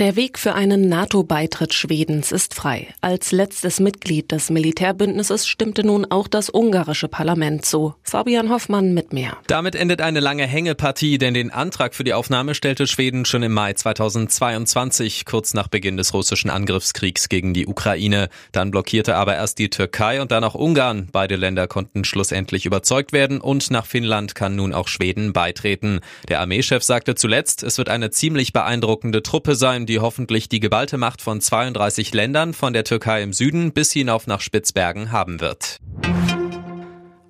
Der 0.00 0.16
Weg 0.16 0.40
für 0.40 0.54
einen 0.54 0.88
NATO-Beitritt 0.88 1.72
Schwedens 1.72 2.32
ist 2.32 2.52
frei. 2.52 2.88
Als 3.00 3.30
letztes 3.30 3.78
Mitglied 3.78 4.32
des 4.32 4.50
Militärbündnisses 4.50 5.46
stimmte 5.46 5.86
nun 5.86 6.04
auch 6.10 6.26
das 6.26 6.52
ungarische 6.52 7.06
Parlament 7.06 7.64
zu. 7.64 7.94
Fabian 8.02 8.50
Hoffmann 8.50 8.92
mit 8.92 9.12
mehr. 9.12 9.36
Damit 9.46 9.76
endet 9.76 10.00
eine 10.00 10.18
lange 10.18 10.48
Hängepartie, 10.48 11.18
denn 11.18 11.32
den 11.32 11.52
Antrag 11.52 11.94
für 11.94 12.02
die 12.02 12.12
Aufnahme 12.12 12.56
stellte 12.56 12.88
Schweden 12.88 13.24
schon 13.24 13.44
im 13.44 13.52
Mai 13.52 13.74
2022, 13.74 15.26
kurz 15.26 15.54
nach 15.54 15.68
Beginn 15.68 15.96
des 15.96 16.12
russischen 16.12 16.50
Angriffskriegs 16.50 17.28
gegen 17.28 17.54
die 17.54 17.68
Ukraine. 17.68 18.30
Dann 18.50 18.72
blockierte 18.72 19.14
aber 19.14 19.36
erst 19.36 19.60
die 19.60 19.70
Türkei 19.70 20.20
und 20.20 20.32
dann 20.32 20.42
auch 20.42 20.56
Ungarn. 20.56 21.08
Beide 21.12 21.36
Länder 21.36 21.68
konnten 21.68 22.02
schlussendlich 22.02 22.66
überzeugt 22.66 23.12
werden 23.12 23.40
und 23.40 23.70
nach 23.70 23.86
Finnland 23.86 24.34
kann 24.34 24.56
nun 24.56 24.74
auch 24.74 24.88
Schweden 24.88 25.32
beitreten. 25.32 26.00
Der 26.28 26.40
Armeechef 26.40 26.82
sagte 26.82 27.14
zuletzt, 27.14 27.62
es 27.62 27.78
wird 27.78 27.88
eine 27.88 28.10
ziemlich 28.10 28.52
beeindruckende 28.52 29.22
Truppe 29.22 29.54
sein, 29.54 29.83
die 29.86 30.00
hoffentlich 30.00 30.48
die 30.48 30.60
geballte 30.60 30.98
Macht 30.98 31.22
von 31.22 31.40
32 31.40 32.12
Ländern 32.14 32.54
von 32.54 32.72
der 32.72 32.84
Türkei 32.84 33.22
im 33.22 33.32
Süden 33.32 33.72
bis 33.72 33.92
hinauf 33.92 34.26
nach 34.26 34.40
Spitzbergen 34.40 35.12
haben 35.12 35.40
wird. 35.40 35.78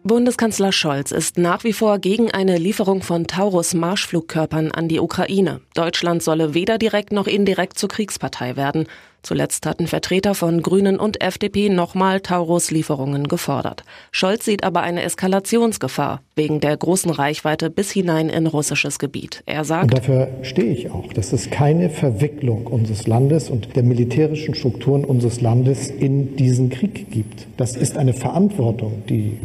Bundeskanzler 0.07 0.71
Scholz 0.71 1.13
ist 1.13 1.39
nach 1.39 1.65
wie 1.65 1.73
vor 1.73 1.99
gegen 1.99 2.31
eine 2.31 2.59
Lieferung 2.59 3.03
von 3.03 3.27
Taurus-Marschflugkörpern 3.27 4.71
an 4.71 4.87
die 4.87 5.01
Ukraine. 5.01 5.63
Deutschland 5.75 6.23
solle 6.23 6.53
weder 6.53 6.77
direkt 6.77 7.11
noch 7.11 7.27
indirekt 7.27 7.79
zur 7.79 7.89
Kriegspartei 7.89 8.55
werden. 8.55 8.87
Zuletzt 9.25 9.65
hatten 9.65 9.87
Vertreter 9.87 10.35
von 10.35 10.61
Grünen 10.61 11.01
und 11.01 11.23
FDP 11.23 11.71
nochmal 11.71 12.21
Taurus-Lieferungen 12.21 13.27
gefordert. 13.27 13.83
Scholz 14.13 14.45
sieht 14.45 14.65
aber 14.65 14.83
eine 14.83 15.03
Eskalationsgefahr 15.03 16.21
wegen 16.37 16.61
der 16.61 16.77
großen 16.77 17.11
Reichweite 17.11 17.71
bis 17.71 17.91
hinein 17.91 18.29
in 18.29 18.47
russisches 18.47 18.99
Gebiet. 18.99 19.43
Er 19.47 19.65
sagt, 19.65 19.85
und 19.85 19.95
dafür 19.95 20.29
stehe 20.43 20.73
ich 20.73 20.91
auch, 20.91 21.11
dass 21.15 21.33
es 21.33 21.49
keine 21.49 21.89
Verwicklung 21.89 22.67
unseres 22.67 23.07
Landes 23.07 23.49
und 23.49 23.75
der 23.75 23.83
militärischen 23.83 24.55
Strukturen 24.55 25.07
unseres 25.07 25.41
Landes 25.41 25.89
in 25.89 26.37
diesen 26.37 26.69
Krieg 26.69 27.11
gibt. 27.11 27.47
Das 27.57 27.77
ist 27.77 27.97
eine 27.97 28.13
Verantwortung, 28.13 29.05
die 29.09 29.39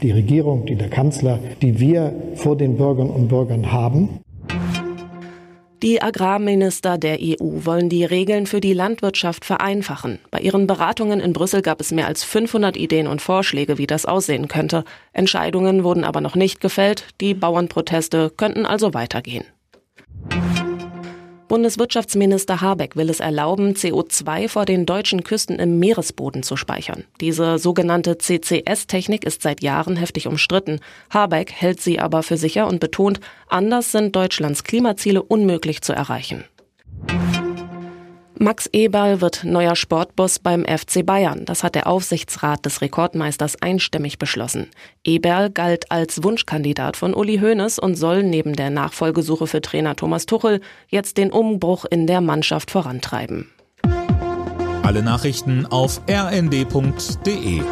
die 0.00 0.12
Regierung, 0.12 0.64
die 0.64 0.76
der 0.76 0.88
Kanzler, 0.88 1.40
die 1.60 1.78
wir 1.78 2.14
vor 2.36 2.56
den 2.56 2.78
Bürgern 2.78 3.10
und 3.10 3.28
Bürgern 3.28 3.70
haben. 3.70 4.20
Die 5.86 6.02
Agrarminister 6.02 6.98
der 6.98 7.18
EU 7.20 7.64
wollen 7.64 7.88
die 7.88 8.04
Regeln 8.04 8.46
für 8.46 8.60
die 8.60 8.72
Landwirtschaft 8.72 9.44
vereinfachen. 9.44 10.18
Bei 10.32 10.40
ihren 10.40 10.66
Beratungen 10.66 11.20
in 11.20 11.32
Brüssel 11.32 11.62
gab 11.62 11.80
es 11.80 11.92
mehr 11.92 12.08
als 12.08 12.24
500 12.24 12.76
Ideen 12.76 13.06
und 13.06 13.22
Vorschläge, 13.22 13.78
wie 13.78 13.86
das 13.86 14.04
aussehen 14.04 14.48
könnte. 14.48 14.84
Entscheidungen 15.12 15.84
wurden 15.84 16.02
aber 16.02 16.20
noch 16.20 16.34
nicht 16.34 16.60
gefällt. 16.60 17.04
Die 17.20 17.34
Bauernproteste 17.34 18.32
könnten 18.36 18.66
also 18.66 18.94
weitergehen. 18.94 19.44
Bundeswirtschaftsminister 21.48 22.60
Habeck 22.60 22.96
will 22.96 23.08
es 23.08 23.20
erlauben, 23.20 23.74
CO2 23.74 24.48
vor 24.48 24.64
den 24.64 24.84
deutschen 24.84 25.22
Küsten 25.22 25.58
im 25.58 25.78
Meeresboden 25.78 26.42
zu 26.42 26.56
speichern. 26.56 27.04
Diese 27.20 27.58
sogenannte 27.58 28.18
CCS-Technik 28.18 29.24
ist 29.24 29.42
seit 29.42 29.62
Jahren 29.62 29.96
heftig 29.96 30.26
umstritten. 30.26 30.80
Habeck 31.10 31.52
hält 31.52 31.80
sie 31.80 32.00
aber 32.00 32.22
für 32.22 32.36
sicher 32.36 32.66
und 32.66 32.80
betont, 32.80 33.20
anders 33.48 33.92
sind 33.92 34.16
Deutschlands 34.16 34.64
Klimaziele 34.64 35.22
unmöglich 35.22 35.82
zu 35.82 35.92
erreichen. 35.92 36.44
Max 38.38 38.68
Eberl 38.72 39.22
wird 39.22 39.44
neuer 39.44 39.76
Sportboss 39.76 40.38
beim 40.38 40.66
FC 40.66 41.04
Bayern. 41.06 41.46
Das 41.46 41.64
hat 41.64 41.74
der 41.74 41.86
Aufsichtsrat 41.86 42.66
des 42.66 42.82
Rekordmeisters 42.82 43.62
einstimmig 43.62 44.18
beschlossen. 44.18 44.68
Eberl 45.04 45.48
galt 45.48 45.90
als 45.90 46.22
Wunschkandidat 46.22 46.98
von 46.98 47.14
Uli 47.14 47.38
Hoeneß 47.38 47.78
und 47.78 47.94
soll 47.94 48.22
neben 48.22 48.52
der 48.52 48.68
Nachfolgesuche 48.68 49.46
für 49.46 49.62
Trainer 49.62 49.96
Thomas 49.96 50.26
Tuchel 50.26 50.60
jetzt 50.88 51.16
den 51.16 51.32
Umbruch 51.32 51.86
in 51.86 52.06
der 52.06 52.20
Mannschaft 52.20 52.70
vorantreiben. 52.70 53.50
Alle 54.82 55.02
Nachrichten 55.02 55.64
auf 55.64 56.02
rnd.de 56.08 57.62